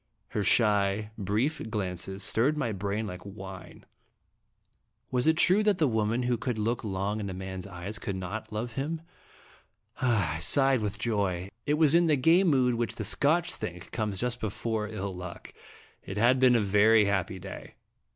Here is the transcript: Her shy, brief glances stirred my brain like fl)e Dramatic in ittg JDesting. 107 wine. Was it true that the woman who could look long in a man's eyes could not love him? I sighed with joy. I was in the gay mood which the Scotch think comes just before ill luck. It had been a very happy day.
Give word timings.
Her 0.29 0.43
shy, 0.43 1.11
brief 1.15 1.61
glances 1.69 2.23
stirred 2.23 2.57
my 2.57 2.71
brain 2.71 3.05
like 3.05 3.21
fl)e 3.21 3.29
Dramatic 3.29 3.75
in 3.75 3.83
ittg 3.83 3.83
JDesting. 3.83 5.11
107 5.11 5.11
wine. 5.11 5.11
Was 5.11 5.27
it 5.27 5.37
true 5.37 5.61
that 5.63 5.77
the 5.77 5.87
woman 5.87 6.23
who 6.23 6.37
could 6.39 6.57
look 6.57 6.83
long 6.83 7.19
in 7.19 7.29
a 7.29 7.35
man's 7.35 7.67
eyes 7.67 7.99
could 7.99 8.15
not 8.15 8.51
love 8.51 8.71
him? 8.71 9.01
I 10.01 10.39
sighed 10.39 10.81
with 10.81 10.97
joy. 10.97 11.49
I 11.69 11.73
was 11.73 11.93
in 11.93 12.07
the 12.07 12.17
gay 12.17 12.43
mood 12.43 12.73
which 12.73 12.95
the 12.95 13.05
Scotch 13.05 13.53
think 13.53 13.91
comes 13.91 14.17
just 14.19 14.39
before 14.39 14.87
ill 14.87 15.13
luck. 15.13 15.53
It 16.01 16.17
had 16.17 16.39
been 16.39 16.55
a 16.55 16.61
very 16.61 17.05
happy 17.05 17.37
day. 17.37 17.75